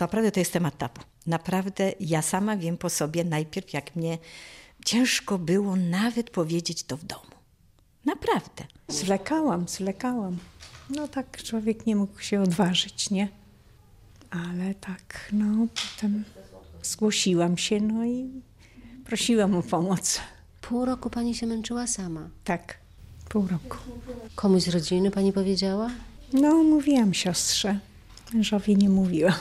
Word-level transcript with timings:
naprawdę 0.00 0.32
to 0.32 0.40
jest 0.40 0.52
temat 0.52 0.78
tabu. 0.78 1.00
Naprawdę 1.26 1.92
ja 2.00 2.22
sama 2.22 2.56
wiem 2.56 2.78
po 2.78 2.90
sobie 2.90 3.24
najpierw, 3.24 3.72
jak 3.72 3.96
mnie 3.96 4.18
ciężko 4.84 5.38
było 5.38 5.76
nawet 5.76 6.30
powiedzieć 6.30 6.82
to 6.82 6.96
w 6.96 7.04
domu. 7.04 7.34
Naprawdę. 8.04 8.64
Zwlekałam, 8.88 9.68
zwlekałam. 9.68 10.38
No 10.90 11.08
tak 11.08 11.42
człowiek 11.42 11.86
nie 11.86 11.96
mógł 11.96 12.20
się 12.20 12.42
odważyć, 12.42 13.10
nie? 13.10 13.28
Ale 14.30 14.74
tak, 14.74 15.28
no 15.32 15.66
potem 15.94 16.24
zgłosiłam 16.82 17.58
się, 17.58 17.80
no 17.80 18.04
i 18.04 18.30
prosiłam 19.04 19.54
o 19.54 19.62
pomoc. 19.62 20.20
Pół 20.60 20.84
roku 20.84 21.10
pani 21.10 21.34
się 21.34 21.46
męczyła 21.46 21.86
sama. 21.86 22.28
Tak, 22.44 22.78
pół 23.28 23.46
roku. 23.46 23.76
Komuś 24.34 24.62
z 24.62 24.68
rodziny 24.68 25.10
pani 25.10 25.32
powiedziała? 25.32 25.90
No, 26.32 26.54
mówiłam 26.64 27.14
siostrze. 27.14 27.78
Mężowi 28.32 28.76
nie 28.76 28.88
mówiła. 28.88 29.34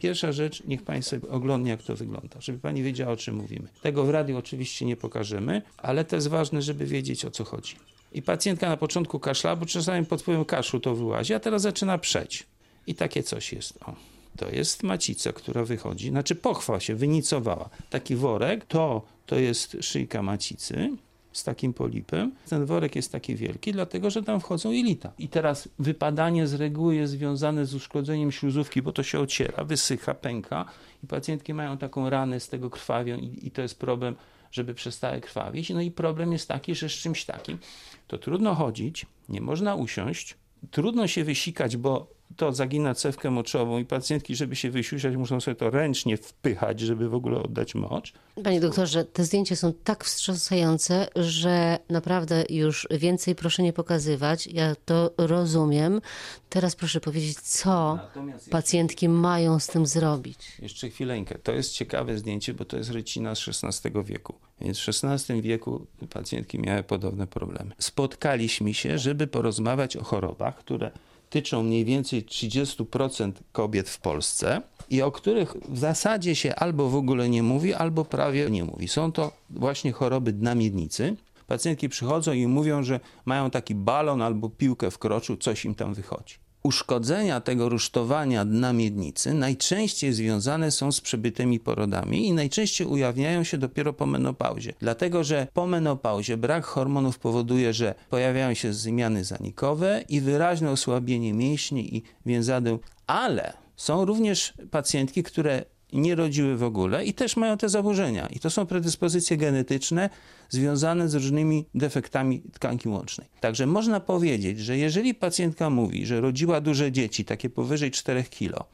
Pierwsza 0.00 0.32
rzecz, 0.32 0.62
niech 0.64 0.82
pani 0.82 1.02
sobie 1.02 1.28
oglądnie, 1.28 1.70
jak 1.70 1.82
to 1.82 1.96
wygląda, 1.96 2.40
żeby 2.40 2.58
pani 2.58 2.82
wiedziała, 2.82 3.12
o 3.12 3.16
czym 3.16 3.36
mówimy. 3.36 3.68
Tego 3.82 4.04
w 4.04 4.10
radiu 4.10 4.36
oczywiście 4.36 4.86
nie 4.86 4.96
pokażemy, 4.96 5.62
ale 5.76 6.04
to 6.04 6.16
jest 6.16 6.28
ważne, 6.28 6.62
żeby 6.62 6.86
wiedzieć, 6.86 7.24
o 7.24 7.30
co 7.30 7.44
chodzi. 7.44 7.76
I 8.12 8.22
pacjentka 8.22 8.68
na 8.68 8.76
początku 8.76 9.20
kaszla, 9.20 9.56
bo 9.56 9.66
czasami 9.66 10.06
pod 10.06 10.22
wpływem 10.22 10.44
kaszlu 10.44 10.80
to 10.80 10.94
wyłazi, 10.94 11.34
a 11.34 11.40
teraz 11.40 11.62
zaczyna 11.62 11.98
przeć. 11.98 12.46
I 12.86 12.94
takie 12.94 13.22
coś 13.22 13.52
jest. 13.52 13.78
O. 13.86 13.94
To 14.36 14.50
jest 14.50 14.82
macica, 14.82 15.32
która 15.32 15.64
wychodzi, 15.64 16.08
znaczy 16.08 16.34
pochwa 16.34 16.80
się 16.80 16.94
wynicowała. 16.94 17.68
Taki 17.90 18.16
worek, 18.16 18.64
to, 18.64 19.02
to 19.26 19.36
jest 19.36 19.76
szyjka 19.80 20.22
macicy 20.22 20.90
z 21.36 21.44
takim 21.44 21.72
polipem. 21.72 22.32
Ten 22.48 22.66
worek 22.66 22.96
jest 22.96 23.12
taki 23.12 23.36
wielki, 23.36 23.72
dlatego 23.72 24.10
że 24.10 24.22
tam 24.22 24.40
wchodzą 24.40 24.70
jelita. 24.70 25.12
I 25.18 25.28
teraz 25.28 25.68
wypadanie 25.78 26.46
z 26.46 26.54
reguły 26.54 26.94
jest 26.94 27.12
związane 27.12 27.66
z 27.66 27.74
uszkodzeniem 27.74 28.32
śluzówki, 28.32 28.82
bo 28.82 28.92
to 28.92 29.02
się 29.02 29.20
ociera, 29.20 29.64
wysycha, 29.64 30.14
pęka 30.14 30.64
i 31.04 31.06
pacjentki 31.06 31.54
mają 31.54 31.78
taką 31.78 32.10
ranę, 32.10 32.40
z 32.40 32.48
tego 32.48 32.70
krwawią 32.70 33.18
i, 33.18 33.46
i 33.46 33.50
to 33.50 33.62
jest 33.62 33.78
problem, 33.78 34.16
żeby 34.52 34.74
przestały 34.74 35.20
krwawić. 35.20 35.70
No 35.70 35.80
i 35.80 35.90
problem 35.90 36.32
jest 36.32 36.48
taki, 36.48 36.74
że 36.74 36.88
z 36.88 36.92
czymś 36.92 37.24
takim 37.24 37.58
to 38.06 38.18
trudno 38.18 38.54
chodzić, 38.54 39.06
nie 39.28 39.40
można 39.40 39.74
usiąść, 39.74 40.34
trudno 40.70 41.06
się 41.06 41.24
wysikać, 41.24 41.76
bo 41.76 42.15
to 42.36 42.52
zagina 42.52 42.94
cewkę 42.94 43.30
moczową 43.30 43.78
i 43.78 43.84
pacjentki, 43.84 44.36
żeby 44.36 44.56
się 44.56 44.70
wysiusiać, 44.70 45.16
muszą 45.16 45.40
sobie 45.40 45.54
to 45.54 45.70
ręcznie 45.70 46.16
wpychać, 46.16 46.80
żeby 46.80 47.08
w 47.08 47.14
ogóle 47.14 47.42
oddać 47.42 47.74
mocz. 47.74 48.12
Panie 48.44 48.60
doktorze, 48.60 49.04
te 49.04 49.24
zdjęcia 49.24 49.56
są 49.56 49.72
tak 49.84 50.04
wstrząsające, 50.04 51.08
że 51.16 51.78
naprawdę 51.90 52.44
już 52.48 52.88
więcej 52.90 53.34
proszę 53.34 53.62
nie 53.62 53.72
pokazywać. 53.72 54.46
Ja 54.46 54.74
to 54.84 55.10
rozumiem. 55.18 56.00
Teraz 56.48 56.76
proszę 56.76 57.00
powiedzieć, 57.00 57.40
co 57.40 57.94
Natomiast 57.96 58.50
pacjentki 58.50 59.08
mają 59.08 59.58
z 59.58 59.66
tym 59.66 59.86
zrobić. 59.86 60.38
Jeszcze 60.62 60.90
chwileńkę. 60.90 61.38
To 61.38 61.52
jest 61.52 61.72
ciekawe 61.72 62.18
zdjęcie, 62.18 62.54
bo 62.54 62.64
to 62.64 62.76
jest 62.76 62.90
rycina 62.90 63.34
z 63.34 63.48
XVI 63.48 63.90
wieku. 64.04 64.34
Więc 64.60 64.78
w 64.78 64.88
XVI 65.04 65.42
wieku 65.42 65.86
pacjentki 66.10 66.58
miały 66.58 66.82
podobne 66.82 67.26
problemy. 67.26 67.74
Spotkaliśmy 67.78 68.74
się, 68.74 68.98
żeby 68.98 69.26
porozmawiać 69.26 69.96
o 69.96 70.04
chorobach, 70.04 70.58
które 70.58 70.90
tyczą 71.30 71.62
mniej 71.62 71.84
więcej 71.84 72.24
30% 72.24 73.32
kobiet 73.52 73.88
w 73.88 74.00
Polsce 74.00 74.62
i 74.90 75.02
o 75.02 75.12
których 75.12 75.54
w 75.68 75.78
zasadzie 75.78 76.34
się 76.34 76.54
albo 76.54 76.88
w 76.88 76.96
ogóle 76.96 77.28
nie 77.28 77.42
mówi, 77.42 77.74
albo 77.74 78.04
prawie 78.04 78.50
nie 78.50 78.64
mówi. 78.64 78.88
Są 78.88 79.12
to 79.12 79.32
właśnie 79.50 79.92
choroby 79.92 80.32
dna 80.32 80.54
miednicy. 80.54 81.16
Pacjentki 81.46 81.88
przychodzą 81.88 82.32
i 82.32 82.46
mówią, 82.46 82.82
że 82.82 83.00
mają 83.24 83.50
taki 83.50 83.74
balon 83.74 84.22
albo 84.22 84.50
piłkę 84.50 84.90
w 84.90 84.98
kroczu, 84.98 85.36
coś 85.36 85.64
im 85.64 85.74
tam 85.74 85.94
wychodzi. 85.94 86.45
Uszkodzenia 86.66 87.40
tego 87.40 87.68
rusztowania 87.68 88.44
dna 88.44 88.72
miednicy 88.72 89.34
najczęściej 89.34 90.12
związane 90.12 90.70
są 90.70 90.92
z 90.92 91.00
przebytymi 91.00 91.60
porodami 91.60 92.26
i 92.26 92.32
najczęściej 92.32 92.86
ujawniają 92.86 93.44
się 93.44 93.58
dopiero 93.58 93.92
po 93.92 94.06
menopauzie. 94.06 94.72
Dlatego, 94.80 95.24
że 95.24 95.46
po 95.52 95.66
menopauzie 95.66 96.36
brak 96.36 96.64
hormonów 96.64 97.18
powoduje, 97.18 97.72
że 97.72 97.94
pojawiają 98.10 98.54
się 98.54 98.72
zmiany 98.72 99.24
zanikowe 99.24 100.04
i 100.08 100.20
wyraźne 100.20 100.70
osłabienie 100.70 101.34
mięśni 101.34 101.96
i 101.96 102.02
więzadeł, 102.26 102.78
ale 103.06 103.52
są 103.76 104.04
również 104.04 104.54
pacjentki, 104.70 105.22
które 105.22 105.64
nie 105.92 106.14
rodziły 106.14 106.56
w 106.56 106.62
ogóle 106.62 107.04
i 107.04 107.14
też 107.14 107.36
mają 107.36 107.56
te 107.56 107.68
zaburzenia. 107.68 108.26
I 108.26 108.40
to 108.40 108.50
są 108.50 108.66
predyspozycje 108.66 109.36
genetyczne 109.36 110.10
związane 110.48 111.08
z 111.08 111.14
różnymi 111.14 111.66
defektami 111.74 112.42
tkanki 112.52 112.88
łącznej. 112.88 113.28
Także 113.40 113.66
można 113.66 114.00
powiedzieć, 114.00 114.60
że 114.60 114.78
jeżeli 114.78 115.14
pacjentka 115.14 115.70
mówi, 115.70 116.06
że 116.06 116.20
rodziła 116.20 116.60
duże 116.60 116.92
dzieci, 116.92 117.24
takie 117.24 117.50
powyżej 117.50 117.90
4 117.90 118.24
kg, 118.24 118.64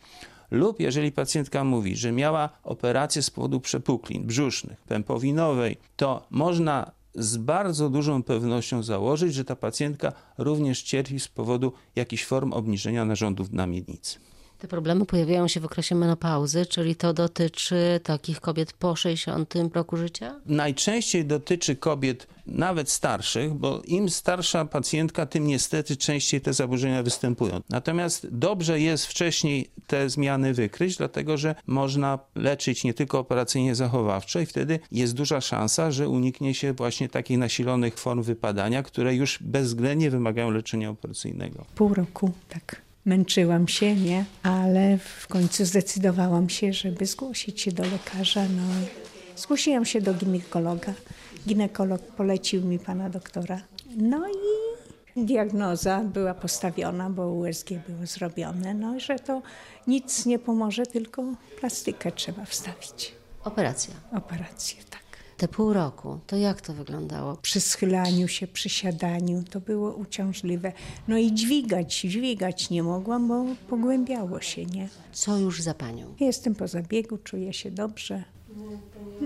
lub 0.50 0.80
jeżeli 0.80 1.12
pacjentka 1.12 1.64
mówi, 1.64 1.96
że 1.96 2.12
miała 2.12 2.48
operację 2.62 3.22
z 3.22 3.30
powodu 3.30 3.60
przepuklin 3.60 4.26
brzusznych, 4.26 4.82
pępowinowej, 4.82 5.76
to 5.96 6.26
można 6.30 6.92
z 7.14 7.36
bardzo 7.36 7.90
dużą 7.90 8.22
pewnością 8.22 8.82
założyć, 8.82 9.34
że 9.34 9.44
ta 9.44 9.56
pacjentka 9.56 10.12
również 10.38 10.82
cierpi 10.82 11.20
z 11.20 11.28
powodu 11.28 11.72
jakichś 11.96 12.24
form 12.24 12.52
obniżenia 12.52 13.04
narządów 13.04 13.52
na 13.52 13.66
miednicy. 13.66 14.18
Te 14.62 14.68
problemy 14.68 15.06
pojawiają 15.06 15.48
się 15.48 15.60
w 15.60 15.64
okresie 15.64 15.94
menopauzy, 15.94 16.66
czyli 16.66 16.96
to 16.96 17.12
dotyczy 17.12 18.00
takich 18.02 18.40
kobiet 18.40 18.72
po 18.72 18.96
60 18.96 19.54
roku 19.74 19.96
życia? 19.96 20.40
Najczęściej 20.46 21.24
dotyczy 21.24 21.76
kobiet 21.76 22.26
nawet 22.46 22.90
starszych, 22.90 23.54
bo 23.54 23.82
im 23.84 24.10
starsza 24.10 24.64
pacjentka, 24.64 25.26
tym 25.26 25.46
niestety 25.46 25.96
częściej 25.96 26.40
te 26.40 26.52
zaburzenia 26.52 27.02
występują. 27.02 27.60
Natomiast 27.70 28.26
dobrze 28.30 28.80
jest 28.80 29.06
wcześniej 29.06 29.70
te 29.86 30.10
zmiany 30.10 30.54
wykryć, 30.54 30.96
dlatego 30.96 31.36
że 31.36 31.54
można 31.66 32.18
leczyć 32.34 32.84
nie 32.84 32.94
tylko 32.94 33.18
operacyjnie 33.18 33.74
zachowawczo 33.74 34.40
i 34.40 34.46
wtedy 34.46 34.80
jest 34.92 35.14
duża 35.14 35.40
szansa, 35.40 35.90
że 35.90 36.08
uniknie 36.08 36.54
się 36.54 36.72
właśnie 36.72 37.08
takich 37.08 37.38
nasilonych 37.38 37.98
form 37.98 38.22
wypadania, 38.22 38.82
które 38.82 39.14
już 39.14 39.38
bezwzględnie 39.40 40.10
wymagają 40.10 40.50
leczenia 40.50 40.90
operacyjnego. 40.90 41.64
Pół 41.74 41.94
roku, 41.94 42.32
tak. 42.48 42.91
Męczyłam 43.04 43.68
się, 43.68 43.96
nie? 43.96 44.24
Ale 44.42 44.98
w 44.98 45.28
końcu 45.28 45.64
zdecydowałam 45.64 46.48
się, 46.48 46.72
żeby 46.72 47.06
zgłosić 47.06 47.60
się 47.60 47.72
do 47.72 47.82
lekarza. 47.82 48.42
No, 48.42 48.62
zgłosiłam 49.36 49.84
się 49.84 50.00
do 50.00 50.14
ginekologa. 50.14 50.92
Ginekolog 51.46 52.02
polecił 52.02 52.64
mi 52.64 52.78
pana 52.78 53.10
doktora. 53.10 53.60
No 53.96 54.28
i 54.28 55.24
diagnoza 55.24 56.00
była 56.04 56.34
postawiona, 56.34 57.10
bo 57.10 57.32
USG 57.32 57.68
było 57.88 58.06
zrobione, 58.06 58.74
no 58.74 59.00
że 59.00 59.18
to 59.18 59.42
nic 59.86 60.26
nie 60.26 60.38
pomoże, 60.38 60.86
tylko 60.86 61.24
plastykę 61.60 62.12
trzeba 62.12 62.44
wstawić. 62.44 63.14
Operacja. 63.44 63.94
Operację, 64.12 64.76
tak. 64.91 64.91
Te 65.42 65.48
pół 65.48 65.72
roku, 65.72 66.20
to 66.26 66.36
jak 66.36 66.60
to 66.60 66.75
wyglądało? 66.75 67.36
Przy 67.36 67.60
schylaniu 67.60 68.28
się, 68.28 68.47
przy 68.47 68.69
siadaniu 68.69 69.42
to 69.50 69.60
było 69.60 69.94
uciążliwe. 69.94 70.72
No 71.08 71.19
i 71.19 71.32
dźwigać, 71.32 72.00
dźwigać 72.00 72.70
nie 72.70 72.82
mogłam, 72.82 73.28
bo 73.28 73.44
pogłębiało 73.69 74.41
się, 74.41 74.66
nie? 74.66 74.88
Co 75.12 75.38
już 75.38 75.62
za 75.62 75.75
panią? 75.75 76.14
Jestem 76.20 76.54
po 76.54 76.69
zabiegu, 76.69 77.19
czuję 77.19 77.53
się 77.53 77.70
dobrze. 77.70 78.25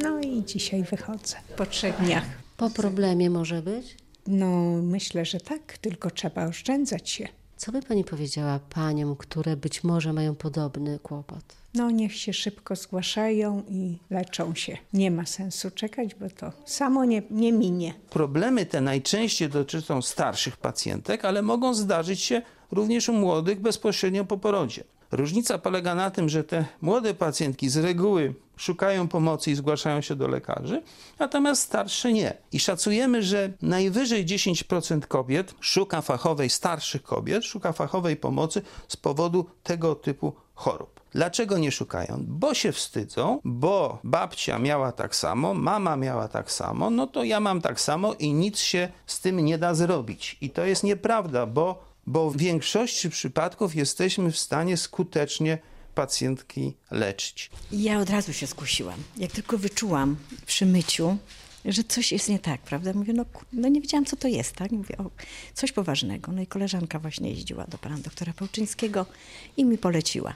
No 0.03 0.21
i 0.21 0.45
dzisiaj 0.45 0.83
wychodzę 0.83 1.37
po 1.57 1.67
trzech 1.67 2.01
dniach. 2.01 2.25
Po 2.57 2.71
problemie 2.71 3.31
może 3.31 3.63
być? 3.63 3.97
No 4.27 4.63
myślę, 4.83 5.25
że 5.25 5.41
tak, 5.41 5.79
tylko 5.79 6.11
trzeba 6.11 6.47
oszczędzać 6.47 7.11
się. 7.11 7.29
Co 7.57 7.73
by 7.73 7.83
pani 7.83 8.05
powiedziała 8.05 8.61
paniom, 8.71 9.17
które 9.17 9.57
być 9.57 9.85
może 9.85 10.13
mają 10.13 10.35
podobny 10.35 10.99
kłopot? 10.99 11.45
No 11.77 11.91
niech 11.91 12.17
się 12.17 12.33
szybko 12.33 12.77
zgłaszają 12.77 13.63
i 13.69 13.99
leczą 14.11 14.55
się. 14.55 14.77
Nie 14.93 15.11
ma 15.11 15.27
sensu 15.27 15.71
czekać, 15.71 16.15
bo 16.15 16.31
to 16.31 16.53
samo 16.65 17.05
nie, 17.05 17.23
nie 17.31 17.53
minie. 17.53 17.95
Problemy 18.11 18.67
te 18.67 18.81
najczęściej 18.81 19.49
dotyczą 19.49 20.03
starszych 20.03 20.57
pacjentek, 20.57 21.25
ale 21.25 21.43
mogą 21.43 21.75
zdarzyć 21.75 22.21
się 22.21 22.43
również 22.73 23.09
u 23.09 23.13
młodych 23.13 23.61
bezpośrednio 23.61 24.25
po 24.25 24.39
porodzie. 24.39 24.85
Różnica 25.13 25.59
polega 25.59 25.95
na 25.95 26.11
tym, 26.11 26.29
że 26.29 26.45
te 26.45 26.65
młode 26.81 27.15
pacjentki 27.15 27.69
z 27.69 27.77
reguły 27.77 28.35
szukają 28.57 29.09
pomocy 29.09 29.51
i 29.51 29.55
zgłaszają 29.55 30.01
się 30.01 30.17
do 30.17 30.29
lekarzy, 30.29 30.83
natomiast 31.19 31.63
starsze 31.63 32.13
nie. 32.13 32.35
I 32.53 32.61
szacujemy, 32.61 33.23
że 33.23 33.53
najwyżej 33.63 34.27
10% 34.27 35.07
kobiet 35.07 35.55
szuka 35.61 36.03
fachowej, 36.03 36.51
starszych 36.51 37.03
kobiet, 37.03 37.45
szuka 37.45 37.73
fachowej 37.73 38.17
pomocy 38.17 38.63
z 38.89 38.97
powodu 38.97 39.47
tego 39.63 39.95
typu 39.95 40.33
chorób. 40.55 41.01
Dlaczego 41.13 41.59
nie 41.59 41.73
szukają? 41.73 42.25
Bo 42.27 42.55
się 42.55 42.73
wstydzą, 42.73 43.41
bo 43.45 43.99
babcia 44.05 44.59
miała 44.59 44.93
tak 44.93 45.17
samo, 45.17 45.55
mama 45.55 45.97
miała 45.97 46.29
tak 46.29 46.53
samo, 46.53 46.91
no 46.91 47.07
to 47.07 47.25
ja 47.25 47.41
mam 47.41 47.61
tak 47.61 47.81
samo 47.81 48.15
i 48.15 48.33
nic 48.33 48.59
się 48.59 48.89
z 49.07 49.21
tym 49.21 49.41
nie 49.41 49.59
da 49.59 49.75
zrobić. 49.75 50.37
I 50.41 50.51
to 50.51 50.65
jest 50.65 50.85
nieprawda, 50.85 51.47
bo, 51.47 51.85
bo 52.07 52.31
w 52.31 52.37
większości 52.37 53.11
przypadków 53.11 53.75
jesteśmy 53.75 54.33
w 54.33 54.39
stanie 54.39 54.77
skutecznie 54.77 55.59
pacjentki 55.95 56.75
leczyć. 56.91 57.51
Ja 57.73 58.01
od 58.01 58.11
razu 58.11 58.33
się 58.33 58.47
skusiłam. 58.47 59.03
Jak 59.17 59.33
tylko 59.33 59.59
wyczułam 59.59 60.17
przy 60.47 60.67
myciu, 60.67 61.17
że 61.65 61.85
coś 61.85 62.13
jest 62.13 62.29
nie 62.29 62.39
tak, 62.39 62.61
prawda? 62.61 62.93
Mówię, 62.93 63.13
no, 63.13 63.25
no 63.53 63.69
nie 63.69 63.81
wiedziałam, 63.81 64.05
co 64.05 64.17
to 64.17 64.29
jest, 64.29 64.53
tak? 64.53 64.71
Mówię, 64.73 64.99
o, 64.99 65.11
coś 65.55 65.73
poważnego. 65.73 66.33
No 66.33 66.43
i 66.43 66.47
koleżanka 66.47 66.99
właśnie 66.99 67.31
jeździła 67.31 67.65
do 67.65 67.79
pana 67.79 67.99
doktora 67.99 68.33
Pałczyńskiego 68.33 69.07
i 69.57 69.65
mi 69.65 69.79
poleciła. 69.79 70.35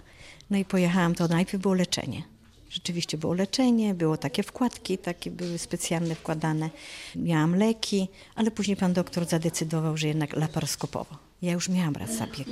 No 0.50 0.58
i 0.58 0.64
pojechałam, 0.64 1.14
to 1.14 1.28
najpierw 1.28 1.62
było 1.62 1.74
leczenie. 1.74 2.22
Rzeczywiście 2.70 3.18
było 3.18 3.34
leczenie, 3.34 3.94
było 3.94 4.16
takie 4.16 4.42
wkładki, 4.42 4.98
takie 4.98 5.30
były 5.30 5.58
specjalne 5.58 6.14
wkładane. 6.14 6.70
Miałam 7.16 7.56
leki, 7.56 8.08
ale 8.34 8.50
później 8.50 8.76
pan 8.76 8.92
doktor 8.92 9.26
zadecydował, 9.26 9.96
że 9.96 10.08
jednak 10.08 10.36
laparoskopowo. 10.36 11.29
Ja 11.42 11.52
już 11.52 11.68
miałam 11.68 11.94
raz 11.94 12.16
zabieg 12.16 12.48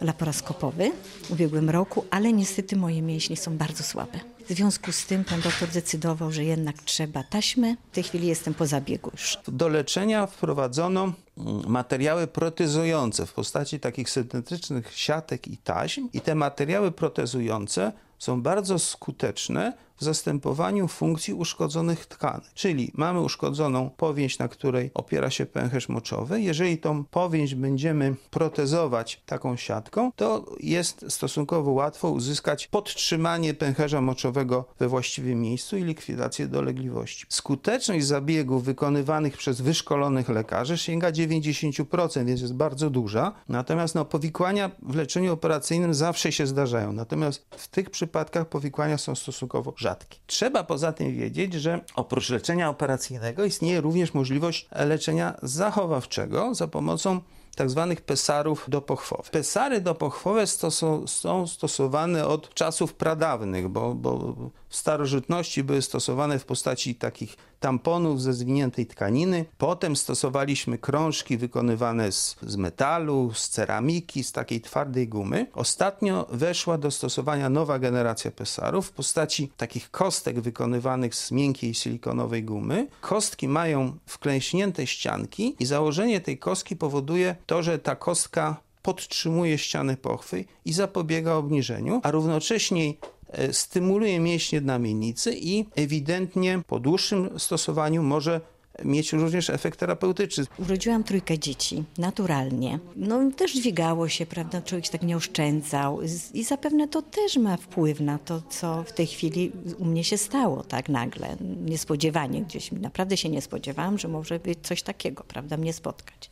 laparoskopowy 0.00 0.92
w 1.22 1.30
ubiegłym 1.30 1.70
roku, 1.70 2.04
ale 2.10 2.32
niestety 2.32 2.76
moje 2.76 3.02
mięśnie 3.02 3.36
są 3.36 3.56
bardzo 3.56 3.82
słabe. 3.82 4.20
W 4.48 4.52
związku 4.52 4.92
z 4.92 5.06
tym 5.06 5.24
pan 5.24 5.40
doktor 5.40 5.68
decydował, 5.68 6.32
że 6.32 6.44
jednak 6.44 6.76
trzeba 6.76 7.22
taśmy. 7.22 7.76
W 7.92 7.94
tej 7.94 8.04
chwili 8.04 8.26
jestem 8.26 8.54
po 8.54 8.66
zabiegu 8.66 9.10
już. 9.12 9.38
Do 9.48 9.68
leczenia 9.68 10.26
wprowadzono 10.26 11.02
mm, 11.02 11.62
materiały 11.66 12.26
protezujące 12.26 13.26
w 13.26 13.32
postaci 13.32 13.80
takich 13.80 14.10
syntetycznych 14.10 14.92
siatek 14.94 15.48
i 15.48 15.56
taśm 15.56 16.08
i 16.12 16.20
te 16.20 16.34
materiały 16.34 16.92
protezujące 16.92 17.92
są 18.18 18.42
bardzo 18.42 18.78
skuteczne 18.78 19.72
w 19.96 20.04
zastępowaniu 20.04 20.88
funkcji 20.88 21.34
uszkodzonych 21.34 22.06
tkanek. 22.06 22.42
Czyli 22.54 22.92
mamy 22.94 23.20
uszkodzoną 23.20 23.90
powięź, 23.90 24.38
na 24.38 24.48
której 24.48 24.90
opiera 24.94 25.30
się 25.30 25.46
pęcherz 25.46 25.88
moczowy. 25.88 26.40
Jeżeli 26.40 26.78
tą 26.78 27.04
powięź 27.04 27.54
będziemy 27.54 28.14
protezować 28.30 29.22
taką 29.26 29.56
siatką, 29.56 30.12
to 30.16 30.44
jest 30.60 31.04
stosunkowo 31.08 31.70
łatwo 31.70 32.10
uzyskać 32.10 32.66
podtrzymanie 32.66 33.54
pęcherza 33.54 34.00
moczowego 34.00 34.64
we 34.78 34.88
właściwym 34.88 35.40
miejscu 35.40 35.76
i 35.76 35.84
likwidację 35.84 36.46
dolegliwości. 36.46 37.26
Skuteczność 37.28 38.06
zabiegów 38.06 38.64
wykonywanych 38.64 39.36
przez 39.36 39.60
wyszkolonych 39.60 40.28
lekarzy 40.28 40.78
sięga 40.78 41.12
90%, 41.12 42.26
więc 42.26 42.40
jest 42.40 42.54
bardzo 42.54 42.90
duża. 42.90 43.32
Natomiast 43.48 43.94
no, 43.94 44.04
powikłania 44.04 44.70
w 44.82 44.94
leczeniu 44.94 45.32
operacyjnym 45.32 45.94
zawsze 45.94 46.32
się 46.32 46.46
zdarzają. 46.46 46.92
Natomiast 46.92 47.46
w 47.50 47.68
tych 47.68 47.90
przypadkach 47.90 48.48
powikłania 48.48 48.98
są 48.98 49.14
stosunkowo 49.14 49.74
rzadkie 49.76 49.85
rzadki. 49.86 50.18
Trzeba 50.26 50.64
poza 50.64 50.92
tym 50.92 51.16
wiedzieć, 51.16 51.54
że 51.54 51.80
oprócz 51.94 52.30
leczenia 52.30 52.68
operacyjnego 52.68 53.44
istnieje 53.44 53.80
również 53.80 54.14
możliwość 54.14 54.68
leczenia 54.72 55.36
zachowawczego 55.42 56.54
za 56.54 56.68
pomocą 56.68 57.20
tak 57.56 57.70
zwanych 57.70 58.00
pesarów 58.00 58.64
dopochwowych. 58.68 59.30
Pesary 59.30 59.80
dopochwowe 59.80 60.46
stosu, 60.46 61.04
są 61.06 61.46
stosowane 61.46 62.26
od 62.26 62.54
czasów 62.54 62.94
pradawnych, 62.94 63.68
bo, 63.68 63.94
bo 63.94 64.34
w 64.68 64.76
starożytności 64.76 65.64
były 65.64 65.82
stosowane 65.82 66.38
w 66.38 66.44
postaci 66.44 66.94
takich 66.94 67.36
tamponów 67.60 68.22
ze 68.22 68.32
zwiniętej 68.32 68.86
tkaniny. 68.86 69.44
Potem 69.58 69.96
stosowaliśmy 69.96 70.78
krążki 70.78 71.36
wykonywane 71.36 72.12
z, 72.12 72.36
z, 72.42 72.56
metalu, 72.56 73.32
z 73.34 73.48
ceramiki, 73.48 74.24
z 74.24 74.32
takiej 74.32 74.60
twardej 74.60 75.08
gumy. 75.08 75.46
Ostatnio 75.52 76.26
weszła 76.30 76.78
do 76.78 76.90
stosowania 76.90 77.50
nowa 77.50 77.78
generacja 77.78 78.30
pesarów 78.30 78.86
w 78.86 78.92
postaci 78.92 79.50
takich 79.56 79.90
kostek 79.90 80.40
wykonywanych 80.40 81.14
z 81.14 81.30
miękkiej 81.30 81.74
silikonowej 81.74 82.44
gumy. 82.44 82.88
Kostki 83.00 83.48
mają 83.48 83.98
wklęśnięte 84.06 84.86
ścianki 84.86 85.56
i 85.58 85.66
założenie 85.66 86.20
tej 86.20 86.38
kostki 86.38 86.76
powoduje 86.76 87.36
to, 87.46 87.62
że 87.62 87.78
ta 87.78 87.96
kostka 87.96 88.56
podtrzymuje 88.82 89.58
ściany 89.58 89.96
pochwy 89.96 90.44
i 90.64 90.72
zapobiega 90.72 91.34
obniżeniu, 91.34 92.00
a 92.02 92.10
równocześnie 92.10 92.94
E, 93.32 93.52
stymuluje 93.52 94.20
mięśnie 94.20 94.60
znamiennicy 94.60 95.34
i 95.34 95.66
ewidentnie 95.74 96.62
po 96.66 96.80
dłuższym 96.80 97.38
stosowaniu 97.38 98.02
może 98.02 98.40
mieć 98.84 99.12
również 99.12 99.50
efekt 99.50 99.80
terapeutyczny. 99.80 100.44
Urodziłam 100.58 101.04
trójkę 101.04 101.38
dzieci, 101.38 101.84
naturalnie. 101.98 102.78
No 102.96 103.30
też 103.36 103.52
dźwigało 103.52 104.08
się, 104.08 104.26
prawda, 104.26 104.62
człowiek 104.62 104.86
się 104.86 104.92
tak 104.92 105.02
nie 105.02 105.16
oszczędzał 105.16 106.00
i 106.34 106.44
zapewne 106.44 106.88
to 106.88 107.02
też 107.02 107.36
ma 107.36 107.56
wpływ 107.56 108.00
na 108.00 108.18
to, 108.18 108.42
co 108.50 108.84
w 108.86 108.92
tej 108.92 109.06
chwili 109.06 109.52
u 109.78 109.84
mnie 109.84 110.04
się 110.04 110.18
stało 110.18 110.62
tak 110.62 110.88
nagle, 110.88 111.36
niespodziewanie 111.66 112.42
gdzieś. 112.42 112.72
Naprawdę 112.72 113.16
się 113.16 113.28
nie 113.28 113.42
spodziewałam, 113.42 113.98
że 113.98 114.08
może 114.08 114.38
być 114.38 114.58
coś 114.62 114.82
takiego, 114.82 115.24
prawda, 115.28 115.56
mnie 115.56 115.72
spotkać. 115.72 116.30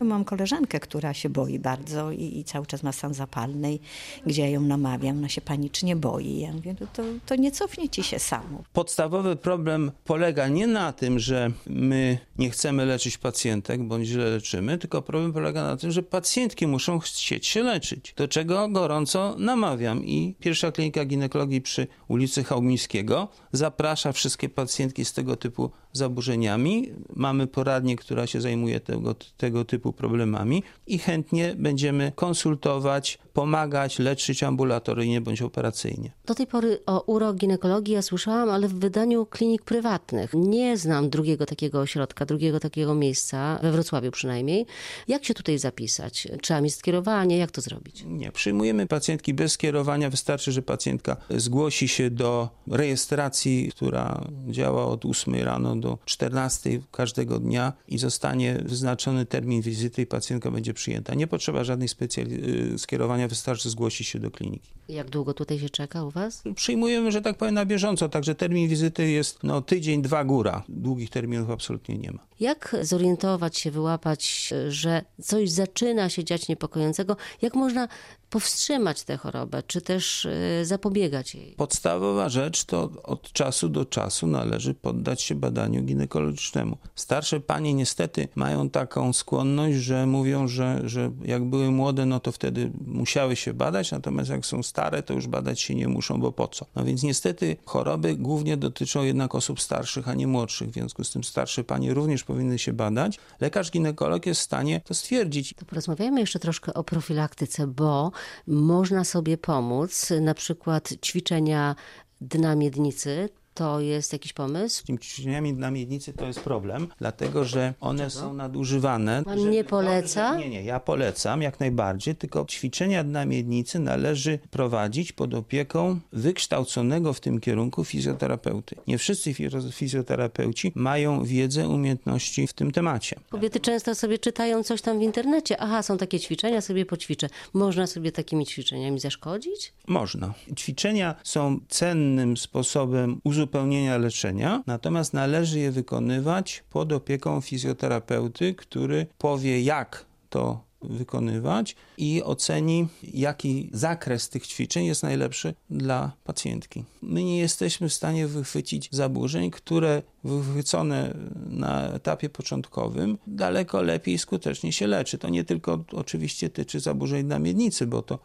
Mam 0.00 0.24
koleżankę, 0.24 0.80
która 0.80 1.14
się 1.14 1.28
boi 1.28 1.58
bardzo 1.58 2.12
i, 2.12 2.38
i 2.38 2.44
cały 2.44 2.66
czas 2.66 2.82
ma 2.82 2.92
stan 2.92 3.14
zapalny, 3.14 3.78
gdzie 4.26 4.42
ja 4.42 4.48
ją 4.48 4.60
namawiam, 4.60 5.18
ona 5.18 5.28
się 5.28 5.40
panicznie 5.40 5.96
boi. 5.96 6.40
Ja 6.40 6.52
mówię, 6.52 6.74
no 6.80 6.86
to, 6.92 7.02
to 7.26 7.36
nie 7.36 7.52
cofnie 7.52 7.88
ci 7.88 8.02
się 8.02 8.18
samo. 8.18 8.62
Podstawowy 8.72 9.36
problem 9.36 9.92
polega 10.04 10.48
nie 10.48 10.66
na 10.66 10.92
tym, 10.92 11.18
że 11.18 11.50
my 11.66 12.18
nie 12.38 12.50
chcemy 12.50 12.86
leczyć 12.86 13.18
pacjentek, 13.18 13.82
bądź 13.82 14.06
źle 14.06 14.30
leczymy, 14.30 14.78
tylko 14.78 15.02
problem 15.02 15.32
polega 15.32 15.62
na 15.62 15.76
tym, 15.76 15.90
że 15.90 16.02
pacjentki 16.02 16.66
muszą 16.66 16.98
chcieć 16.98 17.46
się 17.46 17.62
leczyć, 17.62 18.14
do 18.16 18.28
czego 18.28 18.68
gorąco 18.68 19.36
namawiam. 19.38 20.04
I 20.04 20.34
pierwsza 20.40 20.72
klinika 20.72 21.04
ginekologii 21.04 21.60
przy 21.60 21.86
ulicy 22.08 22.44
Chałmińskiego 22.44 23.28
zaprasza 23.52 24.12
wszystkie 24.12 24.48
pacjentki 24.48 25.04
z 25.04 25.12
tego 25.12 25.36
typu 25.36 25.70
zaburzeniami. 25.98 26.92
Mamy 27.16 27.46
poradnię, 27.46 27.96
która 27.96 28.26
się 28.26 28.40
zajmuje 28.40 28.80
tego, 28.80 29.14
tego 29.36 29.64
typu 29.64 29.92
problemami 29.92 30.62
i 30.86 30.98
chętnie 30.98 31.54
będziemy 31.58 32.12
konsultować, 32.14 33.18
pomagać, 33.32 33.98
leczyć 33.98 34.42
ambulatoryjnie 34.42 35.20
bądź 35.20 35.42
operacyjnie. 35.42 36.10
Do 36.26 36.34
tej 36.34 36.46
pory 36.46 36.78
o 36.86 37.00
uroginekologii 37.00 37.94
ja 37.94 38.02
słyszałam, 38.02 38.50
ale 38.50 38.68
w 38.68 38.74
wydaniu 38.74 39.26
klinik 39.26 39.62
prywatnych. 39.62 40.30
Nie 40.34 40.76
znam 40.76 41.10
drugiego 41.10 41.46
takiego 41.46 41.80
ośrodka, 41.80 42.26
drugiego 42.26 42.60
takiego 42.60 42.94
miejsca, 42.94 43.58
we 43.62 43.72
Wrocławiu 43.72 44.10
przynajmniej. 44.10 44.66
Jak 45.08 45.24
się 45.24 45.34
tutaj 45.34 45.58
zapisać? 45.58 46.28
Trzeba 46.42 46.60
mieć 46.60 46.74
skierowanie? 46.74 47.38
Jak 47.38 47.50
to 47.50 47.60
zrobić? 47.60 48.04
Nie, 48.06 48.32
przyjmujemy 48.32 48.86
pacjentki 48.86 49.34
bez 49.34 49.52
skierowania. 49.52 50.10
Wystarczy, 50.10 50.52
że 50.52 50.62
pacjentka 50.62 51.16
zgłosi 51.30 51.88
się 51.88 52.10
do 52.10 52.48
rejestracji, 52.70 53.72
która 53.76 54.24
działa 54.48 54.86
od 54.86 55.04
8 55.04 55.34
rano 55.34 55.76
do 55.76 55.87
14 56.04 56.80
każdego 56.92 57.38
dnia 57.38 57.72
i 57.88 57.98
zostanie 57.98 58.62
wyznaczony 58.64 59.26
termin 59.26 59.62
wizyty 59.62 60.02
i 60.02 60.06
pacjentka 60.06 60.50
będzie 60.50 60.74
przyjęta. 60.74 61.14
Nie 61.14 61.26
potrzeba 61.26 61.64
żadnej 61.64 61.88
specjali- 61.88 62.72
y, 62.74 62.78
skierowania, 62.78 63.28
wystarczy 63.28 63.70
zgłosić 63.70 64.08
się 64.08 64.18
do 64.18 64.30
kliniki. 64.30 64.72
Jak 64.88 65.10
długo 65.10 65.34
tutaj 65.34 65.58
się 65.58 65.70
czeka 65.70 66.04
u 66.04 66.10
Was? 66.10 66.42
Przyjmujemy, 66.54 67.12
że 67.12 67.22
tak 67.22 67.36
powiem, 67.36 67.54
na 67.54 67.66
bieżąco, 67.66 68.08
także 68.08 68.34
termin 68.34 68.68
wizyty 68.68 69.10
jest 69.10 69.38
no, 69.42 69.62
tydzień, 69.62 70.02
dwa 70.02 70.24
góra. 70.24 70.62
Długich 70.68 71.10
terminów 71.10 71.50
absolutnie 71.50 71.98
nie 71.98 72.12
ma. 72.12 72.18
Jak 72.40 72.76
zorientować 72.82 73.58
się, 73.58 73.70
wyłapać, 73.70 74.52
że 74.68 75.04
coś 75.22 75.50
zaczyna 75.50 76.08
się 76.08 76.24
dziać 76.24 76.48
niepokojącego? 76.48 77.16
Jak 77.42 77.54
można 77.54 77.88
powstrzymać 78.30 79.02
tę 79.04 79.16
chorobę, 79.16 79.62
czy 79.66 79.80
też 79.80 80.24
y, 80.24 80.60
zapobiegać 80.64 81.34
jej? 81.34 81.54
Podstawowa 81.54 82.28
rzecz 82.28 82.64
to 82.64 82.90
od 83.02 83.32
czasu 83.32 83.68
do 83.68 83.84
czasu 83.84 84.26
należy 84.26 84.74
poddać 84.74 85.22
się 85.22 85.34
badaniu 85.34 85.67
ginekologicznemu. 85.70 86.76
Starsze 86.94 87.40
panie 87.40 87.74
niestety 87.74 88.28
mają 88.34 88.70
taką 88.70 89.12
skłonność, 89.12 89.76
że 89.76 90.06
mówią, 90.06 90.48
że, 90.48 90.80
że 90.84 91.10
jak 91.24 91.44
były 91.44 91.70
młode, 91.70 92.06
no 92.06 92.20
to 92.20 92.32
wtedy 92.32 92.70
musiały 92.86 93.36
się 93.36 93.54
badać, 93.54 93.90
natomiast 93.90 94.30
jak 94.30 94.46
są 94.46 94.62
stare, 94.62 95.02
to 95.02 95.14
już 95.14 95.26
badać 95.26 95.60
się 95.60 95.74
nie 95.74 95.88
muszą, 95.88 96.20
bo 96.20 96.32
po 96.32 96.48
co? 96.48 96.66
No 96.76 96.84
więc 96.84 97.02
niestety 97.02 97.56
choroby 97.64 98.16
głównie 98.16 98.56
dotyczą 98.56 99.02
jednak 99.02 99.34
osób 99.34 99.60
starszych, 99.60 100.08
a 100.08 100.14
nie 100.14 100.26
młodszych, 100.26 100.70
w 100.70 100.72
związku 100.72 101.04
z 101.04 101.10
tym 101.10 101.24
starsze 101.24 101.64
panie 101.64 101.94
również 101.94 102.24
powinny 102.24 102.58
się 102.58 102.72
badać. 102.72 103.18
Lekarz 103.40 103.70
ginekolog 103.70 104.26
jest 104.26 104.40
w 104.40 104.44
stanie 104.44 104.80
to 104.84 104.94
stwierdzić. 104.94 105.54
To 105.54 105.64
porozmawiajmy 105.64 106.20
jeszcze 106.20 106.38
troszkę 106.38 106.74
o 106.74 106.84
profilaktyce, 106.84 107.66
bo 107.66 108.12
można 108.46 109.04
sobie 109.04 109.38
pomóc, 109.38 110.12
na 110.20 110.34
przykład 110.34 110.94
ćwiczenia 111.04 111.74
dna 112.20 112.54
miednicy, 112.54 113.28
to 113.58 113.80
jest 113.80 114.12
jakiś 114.12 114.32
pomysł? 114.32 114.80
Z 114.80 114.84
tymi 114.84 114.98
ćwiczeniami 114.98 115.52
na 115.52 115.70
miednicy 115.70 116.12
to 116.12 116.26
jest 116.26 116.40
problem, 116.40 116.88
dlatego 116.98 117.44
że 117.44 117.74
one 117.80 118.10
są 118.10 118.34
nadużywane. 118.34 119.22
Pan 119.24 119.50
nie 119.50 119.64
poleca? 119.64 120.36
Nie, 120.36 120.48
nie, 120.48 120.62
ja 120.62 120.80
polecam 120.80 121.42
jak 121.42 121.60
najbardziej, 121.60 122.16
tylko 122.16 122.44
ćwiczenia 122.44 123.02
na 123.02 123.26
miednicy 123.26 123.78
należy 123.78 124.38
prowadzić 124.50 125.12
pod 125.12 125.34
opieką 125.34 126.00
wykształconego 126.12 127.12
w 127.12 127.20
tym 127.20 127.40
kierunku 127.40 127.84
fizjoterapeuty. 127.84 128.76
Nie 128.86 128.98
wszyscy 128.98 129.34
fizjoterapeuci 129.72 130.72
mają 130.74 131.24
wiedzę, 131.24 131.68
umiejętności 131.68 132.46
w 132.46 132.52
tym 132.52 132.72
temacie. 132.72 133.16
Kobiety 133.30 133.60
często 133.60 133.94
sobie 133.94 134.18
czytają 134.18 134.62
coś 134.62 134.82
tam 134.82 134.98
w 134.98 135.02
internecie. 135.02 135.60
Aha, 135.60 135.82
są 135.82 135.98
takie 135.98 136.20
ćwiczenia, 136.20 136.60
sobie 136.60 136.86
poćwiczę. 136.86 137.28
Można 137.52 137.86
sobie 137.86 138.12
takimi 138.12 138.46
ćwiczeniami 138.46 139.00
zaszkodzić? 139.00 139.72
Można. 139.86 140.34
Ćwiczenia 140.56 141.14
są 141.24 141.60
cennym 141.68 142.36
sposobem 142.36 143.20
uzupełnienia 143.24 143.47
uzupełnienia 143.48 143.98
leczenia, 143.98 144.62
natomiast 144.66 145.14
należy 145.14 145.58
je 145.58 145.70
wykonywać 145.70 146.64
pod 146.70 146.92
opieką 146.92 147.40
fizjoterapeuty, 147.40 148.54
który 148.54 149.06
powie, 149.18 149.62
jak 149.62 150.04
to 150.30 150.67
wykonywać 150.82 151.76
i 151.98 152.22
oceni, 152.22 152.88
jaki 153.02 153.70
zakres 153.72 154.28
tych 154.28 154.46
ćwiczeń 154.46 154.84
jest 154.84 155.02
najlepszy 155.02 155.54
dla 155.70 156.12
pacjentki. 156.24 156.84
My 157.02 157.24
nie 157.24 157.38
jesteśmy 157.38 157.88
w 157.88 157.94
stanie 157.94 158.26
wychwycić 158.26 158.88
zaburzeń, 158.92 159.50
które 159.50 160.02
wychwycone 160.24 161.14
na 161.50 161.88
etapie 161.88 162.28
początkowym 162.28 163.18
daleko 163.26 163.82
lepiej 163.82 164.14
i 164.14 164.18
skutecznie 164.18 164.72
się 164.72 164.86
leczy. 164.86 165.18
To 165.18 165.28
nie 165.28 165.44
tylko 165.44 165.84
oczywiście 165.92 166.50
tyczy 166.50 166.80
zaburzeń 166.80 167.26
na 167.26 167.38
miednicy, 167.38 167.86
bo 167.86 168.02
to 168.02 168.18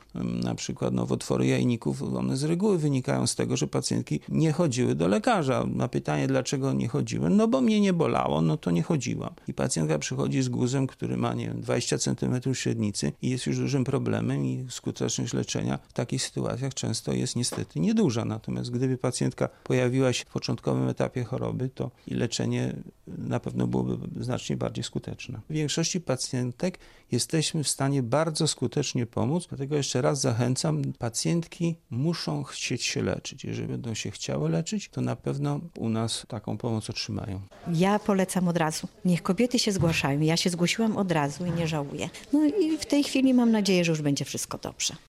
na 0.43 0.55
przykład 0.55 0.93
nowotwory 0.93 1.47
jajników, 1.47 2.03
one 2.03 2.37
z 2.37 2.43
reguły 2.43 2.77
wynikają 2.77 3.27
z 3.27 3.35
tego, 3.35 3.57
że 3.57 3.67
pacjentki 3.67 4.19
nie 4.29 4.51
chodziły 4.51 4.95
do 4.95 5.07
lekarza. 5.07 5.65
Na 5.65 5.87
pytanie, 5.87 6.27
dlaczego 6.27 6.73
nie 6.73 6.87
chodziłem, 6.87 7.37
no 7.37 7.47
bo 7.47 7.61
mnie 7.61 7.81
nie 7.81 7.93
bolało, 7.93 8.41
no 8.41 8.57
to 8.57 8.71
nie 8.71 8.83
chodziłam. 8.83 9.33
I 9.47 9.53
pacjentka 9.53 9.99
przychodzi 9.99 10.41
z 10.41 10.49
guzem, 10.49 10.87
który 10.87 11.17
ma, 11.17 11.33
nie 11.33 11.47
wiem, 11.47 11.61
20 11.61 11.97
cm 11.97 12.39
średnicy 12.53 13.11
i 13.21 13.29
jest 13.29 13.45
już 13.45 13.57
dużym 13.57 13.83
problemem 13.83 14.45
i 14.45 14.65
skuteczność 14.69 15.33
leczenia 15.33 15.79
w 15.87 15.93
takich 15.93 16.23
sytuacjach 16.23 16.73
często 16.73 17.13
jest 17.13 17.35
niestety 17.35 17.79
nieduża. 17.79 18.25
Natomiast 18.25 18.71
gdyby 18.71 18.97
pacjentka 18.97 19.49
pojawiła 19.63 20.13
się 20.13 20.25
w 20.25 20.33
początkowym 20.33 20.87
etapie 20.87 21.23
choroby, 21.23 21.69
to 21.69 21.91
leczenie 22.07 22.75
na 23.07 23.39
pewno 23.39 23.67
byłoby 23.67 24.23
znacznie 24.23 24.57
bardziej 24.57 24.83
skuteczne. 24.83 25.39
W 25.49 25.53
większości 25.53 26.01
pacjentek 26.01 26.79
jesteśmy 27.11 27.63
w 27.63 27.69
stanie 27.69 28.03
bardzo 28.03 28.47
skutecznie 28.47 29.05
pomóc, 29.05 29.47
dlatego 29.49 29.75
jeszcze 29.75 30.01
raz 30.01 30.21
zachęcam, 30.21 30.81
pacjentki 30.99 31.75
muszą 31.89 32.43
chcieć 32.43 32.83
się 32.83 33.01
leczyć. 33.01 33.43
Jeżeli 33.43 33.67
będą 33.67 33.93
się 33.93 34.11
chciały 34.11 34.49
leczyć, 34.49 34.89
to 34.89 35.01
na 35.01 35.15
pewno 35.15 35.59
u 35.77 35.89
nas 35.89 36.25
taką 36.27 36.57
pomoc 36.57 36.89
otrzymają. 36.89 37.41
Ja 37.73 37.99
polecam 37.99 38.47
od 38.47 38.57
razu. 38.57 38.87
Niech 39.05 39.23
kobiety 39.23 39.59
się 39.59 39.71
zgłaszają. 39.71 40.19
Ja 40.19 40.37
się 40.37 40.49
zgłosiłam 40.49 40.97
od 40.97 41.11
razu 41.11 41.45
i 41.45 41.51
nie 41.51 41.67
żałuję. 41.67 42.09
No 42.33 42.45
i 42.45 42.77
w 42.77 42.85
tej 42.85 43.03
chwili 43.03 43.33
mam 43.33 43.51
nadzieję, 43.51 43.85
że 43.85 43.91
już 43.91 44.01
będzie 44.01 44.25
wszystko 44.25 44.57
dobrze. 44.57 44.95